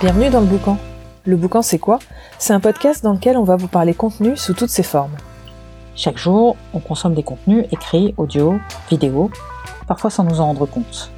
Bienvenue 0.00 0.28
dans 0.28 0.40
le 0.40 0.46
boucan. 0.46 0.76
Le 1.24 1.36
boucan 1.36 1.62
c'est 1.62 1.78
quoi? 1.78 2.00
C'est 2.38 2.52
un 2.52 2.58
podcast 2.58 3.04
dans 3.04 3.12
lequel 3.12 3.36
on 3.36 3.44
va 3.44 3.54
vous 3.54 3.68
parler 3.68 3.94
contenu 3.94 4.36
sous 4.36 4.52
toutes 4.52 4.68
ses 4.68 4.82
formes. 4.82 5.14
Chaque 5.94 6.18
jour, 6.18 6.56
on 6.74 6.80
consomme 6.80 7.14
des 7.14 7.22
contenus 7.22 7.64
écrits, 7.70 8.12
audio, 8.16 8.58
vidéo, 8.90 9.30
parfois 9.86 10.10
sans 10.10 10.24
nous 10.24 10.40
en 10.40 10.46
rendre 10.46 10.66
compte. 10.66 11.12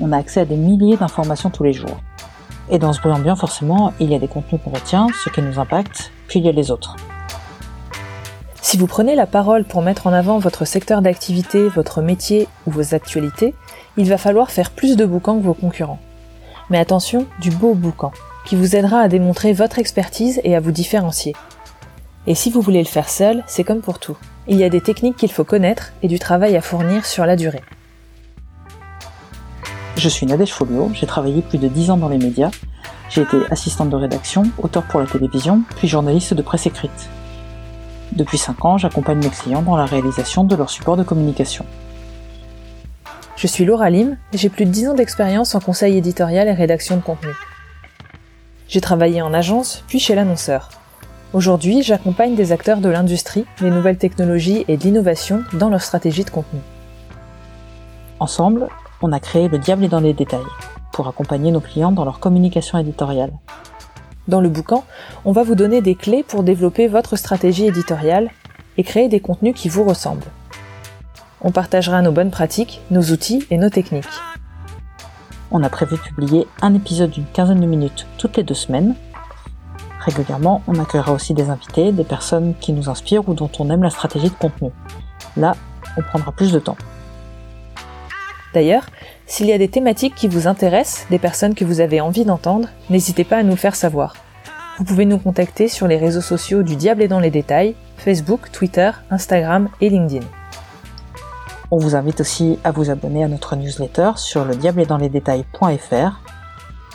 On 0.00 0.12
a 0.12 0.16
accès 0.16 0.40
à 0.40 0.44
des 0.46 0.56
milliers 0.56 0.96
d'informations 0.96 1.50
tous 1.50 1.62
les 1.62 1.74
jours. 1.74 2.00
Et 2.70 2.78
dans 2.78 2.94
ce 2.94 3.00
bruit 3.00 3.12
ambiant, 3.12 3.36
forcément, 3.36 3.92
il 4.00 4.10
y 4.10 4.14
a 4.14 4.18
des 4.18 4.28
contenus 4.28 4.60
qu'on 4.64 4.70
retient, 4.70 5.08
ceux 5.22 5.30
qui 5.30 5.42
nous 5.42 5.60
impactent, 5.60 6.10
puis 6.26 6.38
il 6.40 6.46
y 6.46 6.48
a 6.48 6.52
les 6.52 6.70
autres. 6.70 6.96
Si 8.62 8.78
vous 8.78 8.86
prenez 8.86 9.14
la 9.14 9.26
parole 9.26 9.64
pour 9.64 9.82
mettre 9.82 10.06
en 10.06 10.12
avant 10.14 10.38
votre 10.38 10.64
secteur 10.64 11.02
d'activité, 11.02 11.68
votre 11.68 12.00
métier 12.00 12.48
ou 12.66 12.70
vos 12.70 12.94
actualités, 12.94 13.54
il 13.98 14.08
va 14.08 14.16
falloir 14.16 14.50
faire 14.50 14.70
plus 14.70 14.96
de 14.96 15.04
boucans 15.04 15.36
que 15.36 15.44
vos 15.44 15.54
concurrents. 15.54 16.00
Mais 16.70 16.78
attention, 16.78 17.26
du 17.40 17.50
beau 17.50 17.74
boucan, 17.74 18.12
qui 18.46 18.56
vous 18.56 18.76
aidera 18.76 19.00
à 19.00 19.08
démontrer 19.08 19.52
votre 19.52 19.78
expertise 19.78 20.40
et 20.44 20.54
à 20.56 20.60
vous 20.60 20.72
différencier. 20.72 21.34
Et 22.26 22.34
si 22.34 22.50
vous 22.50 22.60
voulez 22.60 22.82
le 22.82 22.88
faire 22.88 23.08
seul, 23.08 23.42
c'est 23.46 23.64
comme 23.64 23.80
pour 23.80 23.98
tout. 23.98 24.16
Il 24.46 24.56
y 24.56 24.64
a 24.64 24.68
des 24.68 24.80
techniques 24.80 25.16
qu'il 25.16 25.32
faut 25.32 25.44
connaître 25.44 25.92
et 26.02 26.08
du 26.08 26.18
travail 26.18 26.56
à 26.56 26.60
fournir 26.60 27.04
sur 27.04 27.26
la 27.26 27.36
durée. 27.36 27.62
Je 29.96 30.08
suis 30.08 30.26
Nadège 30.26 30.52
Folio, 30.52 30.90
j'ai 30.94 31.06
travaillé 31.06 31.42
plus 31.42 31.58
de 31.58 31.68
10 31.68 31.90
ans 31.90 31.96
dans 31.96 32.08
les 32.08 32.18
médias. 32.18 32.50
J'ai 33.10 33.22
été 33.22 33.36
assistante 33.50 33.90
de 33.90 33.96
rédaction, 33.96 34.44
auteur 34.58 34.84
pour 34.84 35.00
la 35.00 35.06
télévision, 35.06 35.62
puis 35.76 35.86
journaliste 35.86 36.32
de 36.32 36.42
presse 36.42 36.66
écrite. 36.66 37.08
Depuis 38.12 38.38
5 38.38 38.64
ans, 38.64 38.78
j'accompagne 38.78 39.18
mes 39.18 39.28
clients 39.28 39.62
dans 39.62 39.76
la 39.76 39.84
réalisation 39.84 40.44
de 40.44 40.56
leur 40.56 40.70
support 40.70 40.96
de 40.96 41.02
communication. 41.02 41.66
Je 43.42 43.48
suis 43.48 43.64
Laura 43.64 43.90
Lim 43.90 44.18
et 44.32 44.38
j'ai 44.38 44.50
plus 44.50 44.66
de 44.66 44.70
10 44.70 44.90
ans 44.90 44.94
d'expérience 44.94 45.56
en 45.56 45.58
conseil 45.58 45.96
éditorial 45.96 46.46
et 46.46 46.52
rédaction 46.52 46.94
de 46.94 47.02
contenu. 47.02 47.32
J'ai 48.68 48.80
travaillé 48.80 49.20
en 49.20 49.34
agence, 49.34 49.82
puis 49.88 49.98
chez 49.98 50.14
l'annonceur. 50.14 50.70
Aujourd'hui, 51.32 51.82
j'accompagne 51.82 52.36
des 52.36 52.52
acteurs 52.52 52.78
de 52.78 52.88
l'industrie, 52.88 53.44
des 53.60 53.70
nouvelles 53.70 53.98
technologies 53.98 54.64
et 54.68 54.76
de 54.76 54.84
l'innovation 54.84 55.42
dans 55.54 55.70
leur 55.70 55.82
stratégie 55.82 56.22
de 56.22 56.30
contenu. 56.30 56.60
Ensemble, 58.20 58.68
on 59.02 59.10
a 59.10 59.18
créé 59.18 59.48
Le 59.48 59.58
Diable 59.58 59.82
est 59.86 59.88
dans 59.88 59.98
les 59.98 60.14
détails 60.14 60.38
pour 60.92 61.08
accompagner 61.08 61.50
nos 61.50 61.58
clients 61.58 61.90
dans 61.90 62.04
leur 62.04 62.20
communication 62.20 62.78
éditoriale. 62.78 63.32
Dans 64.28 64.40
le 64.40 64.50
boucan, 64.50 64.84
on 65.24 65.32
va 65.32 65.42
vous 65.42 65.56
donner 65.56 65.80
des 65.80 65.96
clés 65.96 66.22
pour 66.22 66.44
développer 66.44 66.86
votre 66.86 67.16
stratégie 67.16 67.66
éditoriale 67.66 68.30
et 68.78 68.84
créer 68.84 69.08
des 69.08 69.18
contenus 69.18 69.56
qui 69.56 69.68
vous 69.68 69.82
ressemblent. 69.82 70.30
On 71.44 71.50
partagera 71.50 72.02
nos 72.02 72.12
bonnes 72.12 72.30
pratiques, 72.30 72.80
nos 72.92 73.02
outils 73.02 73.44
et 73.50 73.58
nos 73.58 73.68
techniques. 73.68 74.06
On 75.50 75.64
a 75.64 75.68
prévu 75.68 75.96
de 75.96 76.00
publier 76.00 76.46
un 76.62 76.72
épisode 76.72 77.10
d'une 77.10 77.26
quinzaine 77.26 77.60
de 77.60 77.66
minutes 77.66 78.06
toutes 78.16 78.36
les 78.36 78.44
deux 78.44 78.54
semaines. 78.54 78.94
Régulièrement, 79.98 80.62
on 80.68 80.78
accueillera 80.78 81.12
aussi 81.12 81.34
des 81.34 81.50
invités, 81.50 81.90
des 81.90 82.04
personnes 82.04 82.54
qui 82.60 82.72
nous 82.72 82.88
inspirent 82.88 83.28
ou 83.28 83.34
dont 83.34 83.50
on 83.58 83.70
aime 83.70 83.82
la 83.82 83.90
stratégie 83.90 84.30
de 84.30 84.34
contenu. 84.34 84.70
Là, 85.36 85.56
on 85.96 86.02
prendra 86.02 86.30
plus 86.30 86.52
de 86.52 86.60
temps. 86.60 86.76
D'ailleurs, 88.54 88.86
s'il 89.26 89.46
y 89.46 89.52
a 89.52 89.58
des 89.58 89.68
thématiques 89.68 90.14
qui 90.14 90.28
vous 90.28 90.46
intéressent, 90.46 91.06
des 91.10 91.18
personnes 91.18 91.54
que 91.54 91.64
vous 91.64 91.80
avez 91.80 92.00
envie 92.00 92.24
d'entendre, 92.24 92.68
n'hésitez 92.88 93.24
pas 93.24 93.38
à 93.38 93.42
nous 93.42 93.50
le 93.50 93.56
faire 93.56 93.74
savoir. 93.74 94.14
Vous 94.78 94.84
pouvez 94.84 95.06
nous 95.06 95.18
contacter 95.18 95.66
sur 95.66 95.88
les 95.88 95.96
réseaux 95.96 96.20
sociaux 96.20 96.62
du 96.62 96.76
Diable 96.76 97.02
et 97.02 97.08
dans 97.08 97.20
les 97.20 97.30
détails, 97.30 97.74
Facebook, 97.96 98.50
Twitter, 98.52 98.90
Instagram 99.10 99.68
et 99.80 99.90
LinkedIn. 99.90 100.26
On 101.74 101.78
vous 101.78 101.96
invite 101.96 102.20
aussi 102.20 102.58
à 102.64 102.70
vous 102.70 102.90
abonner 102.90 103.24
à 103.24 103.28
notre 103.28 103.56
newsletter 103.56 104.10
sur 104.16 104.44
le 104.44 104.54
diable 104.54 104.84
dans 104.84 104.98
les 104.98 105.08
détails.fr. 105.08 106.20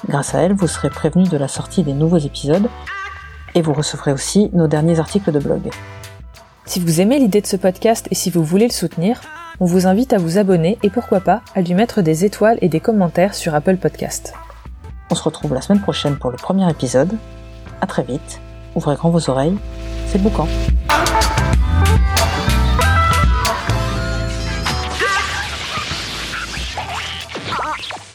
Grâce 0.07 0.35
à 0.35 0.41
elle, 0.41 0.53
vous 0.53 0.67
serez 0.67 0.91
prévenu 0.91 1.23
de 1.23 1.35
la 1.35 1.47
sortie 1.47 1.81
des 1.81 1.93
nouveaux 1.93 2.19
épisodes 2.19 2.69
et 3.55 3.63
vous 3.63 3.73
recevrez 3.73 4.11
aussi 4.13 4.51
nos 4.53 4.67
derniers 4.67 4.99
articles 4.99 5.31
de 5.31 5.39
blog. 5.39 5.71
Si 6.65 6.79
vous 6.79 7.01
aimez 7.01 7.17
l'idée 7.17 7.41
de 7.41 7.47
ce 7.47 7.55
podcast 7.55 8.07
et 8.11 8.15
si 8.15 8.29
vous 8.29 8.43
voulez 8.43 8.67
le 8.67 8.71
soutenir, 8.71 9.19
on 9.59 9.65
vous 9.65 9.87
invite 9.87 10.13
à 10.13 10.19
vous 10.19 10.37
abonner 10.37 10.77
et 10.83 10.91
pourquoi 10.91 11.21
pas 11.21 11.41
à 11.55 11.61
lui 11.61 11.73
mettre 11.73 12.03
des 12.03 12.23
étoiles 12.23 12.59
et 12.61 12.69
des 12.69 12.79
commentaires 12.79 13.33
sur 13.33 13.55
Apple 13.55 13.77
Podcast. 13.77 14.35
On 15.09 15.15
se 15.15 15.23
retrouve 15.23 15.55
la 15.55 15.61
semaine 15.61 15.81
prochaine 15.81 16.19
pour 16.19 16.29
le 16.29 16.37
premier 16.37 16.69
épisode. 16.69 17.17
À 17.81 17.87
très 17.87 18.03
vite. 18.03 18.39
Ouvrez 18.75 18.93
grand 18.93 19.09
vos 19.09 19.27
oreilles. 19.27 19.57
C'est 20.05 20.19
le 20.19 20.25
boucan. 20.25 20.47